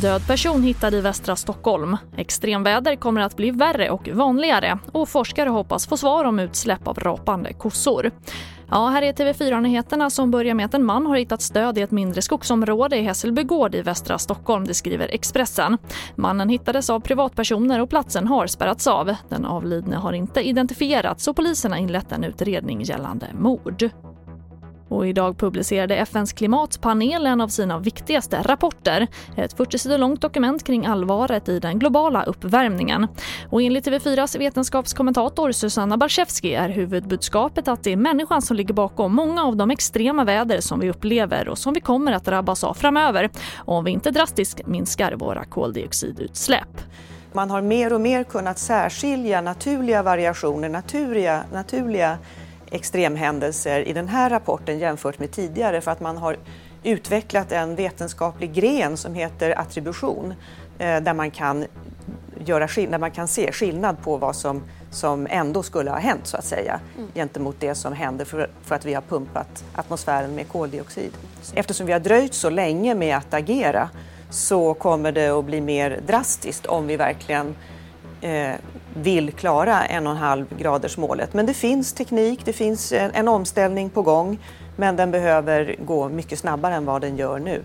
[0.00, 1.96] Död person hittad i västra Stockholm.
[2.16, 6.98] Extremväder kommer att bli värre och vanligare och forskare hoppas få svar om utsläpp av
[6.98, 8.10] rapande kossor.
[8.70, 11.90] Ja, här är TV4-nyheterna som börjar med att en man har hittat stöd i ett
[11.90, 15.78] mindre skogsområde i Hässelbygård i västra Stockholm, det skriver Expressen.
[16.16, 19.14] Mannen hittades av privatpersoner och platsen har spärrats av.
[19.28, 23.90] Den avlidne har inte identifierats och polisen har inlett en utredning gällande mord.
[24.90, 29.06] Och idag publicerade FNs klimatpanel en av sina viktigaste rapporter.
[29.36, 33.06] Ett 40 sidor långt dokument kring allvaret i den globala uppvärmningen.
[33.50, 39.14] Och enligt TV4s vetenskapskommentator Susanna Barszewski är huvudbudskapet att det är människan som ligger bakom
[39.14, 42.74] många av de extrema väder som vi upplever och som vi kommer att drabbas av
[42.74, 46.80] framöver om vi inte drastiskt minskar våra koldioxidutsläpp.
[47.32, 52.18] Man har mer och mer kunnat särskilja naturliga variationer, naturliga, naturliga
[52.70, 56.36] extremhändelser i den här rapporten jämfört med tidigare för att man har
[56.82, 60.34] utvecklat en vetenskaplig gren som heter attribution
[60.78, 61.64] eh, där man kan,
[62.44, 66.36] göra, där man kan se skillnad på vad som, som ändå skulle ha hänt så
[66.36, 67.08] att säga mm.
[67.14, 71.12] gentemot det som händer för, för att vi har pumpat atmosfären med koldioxid.
[71.54, 73.90] Eftersom vi har dröjt så länge med att agera
[74.30, 77.54] så kommer det att bli mer drastiskt om vi verkligen
[78.20, 78.54] Eh,
[78.94, 81.34] vill klara 1,5 graders målet.
[81.34, 84.38] Men det finns teknik, det finns en, en omställning på gång
[84.76, 87.64] men den behöver gå mycket snabbare än vad den gör nu.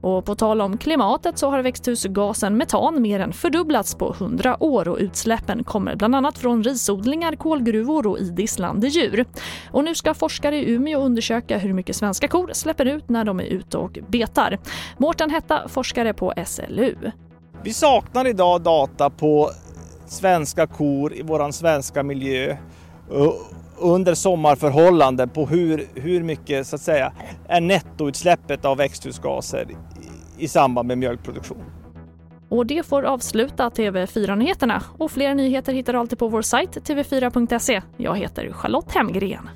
[0.00, 4.88] Och på tal om klimatet så har växthusgasen metan mer än fördubblats på 100 år
[4.88, 9.24] och utsläppen kommer bland annat från risodlingar, kolgruvor och idisslande djur.
[9.70, 13.40] Och nu ska forskare i Umeå undersöka hur mycket svenska kor släpper ut när de
[13.40, 14.58] är ute och betar.
[14.98, 16.94] Mårten Hetta, forskare på SLU.
[17.64, 19.50] Vi saknar idag data på
[20.06, 23.32] svenska kor i våran svenska miljö eh,
[23.78, 27.12] under sommarförhållanden på hur, hur mycket så att säga
[27.48, 29.68] är nettoutsläppet av växthusgaser
[30.38, 31.64] i samband med mjölkproduktion.
[32.48, 34.82] Och det får avsluta TV4-nyheterna.
[34.98, 37.82] Och fler nyheter hittar du alltid på vår sajt tv4.se.
[37.96, 39.48] Jag heter Charlotte Hemgren.